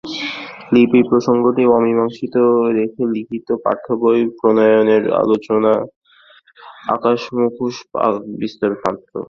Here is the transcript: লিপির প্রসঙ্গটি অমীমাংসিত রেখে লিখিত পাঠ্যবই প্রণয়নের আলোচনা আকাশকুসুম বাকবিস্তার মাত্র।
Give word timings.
লিপির 0.73 1.05
প্রসঙ্গটি 1.11 1.63
অমীমাংসিত 1.69 2.35
রেখে 2.77 3.03
লিখিত 3.13 3.47
পাঠ্যবই 3.63 4.21
প্রণয়নের 4.37 5.03
আলোচনা 5.21 5.73
আকাশকুসুম 6.87 7.71
বাকবিস্তার 7.93 8.71
মাত্র। 8.83 9.11